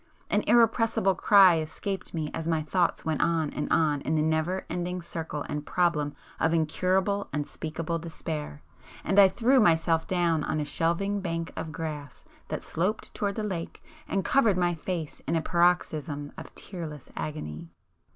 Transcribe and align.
—an 0.31 0.41
irrepressible 0.47 1.13
cry 1.13 1.57
escaped 1.59 2.11
me 2.11 2.31
as 2.33 2.47
my 2.47 2.63
thoughts 2.63 3.05
went 3.05 3.21
on 3.21 3.51
and 3.51 3.71
on 3.71 4.01
in 4.01 4.15
the 4.15 4.21
never 4.23 4.65
ending 4.67 4.99
circle 4.99 5.45
and 5.47 5.63
problem 5.67 6.15
of 6.39 6.55
incurable, 6.55 7.29
unspeakable 7.31 7.99
despair,—and 7.99 9.19
I 9.19 9.27
threw 9.27 9.59
myself 9.59 10.07
down 10.07 10.43
on 10.43 10.59
a 10.59 10.65
shelving 10.65 11.19
bank 11.21 11.51
of 11.55 11.71
grass 11.71 12.25
that 12.47 12.63
sloped 12.63 13.13
towards 13.13 13.35
the 13.35 13.43
lake 13.43 13.83
and 14.07 14.25
covered 14.25 14.57
my 14.57 14.73
face 14.73 15.21
in 15.27 15.35
a 15.35 15.41
paroxysm 15.43 16.31
of 16.35 16.55
tearless 16.55 17.11
agony. 17.15 17.69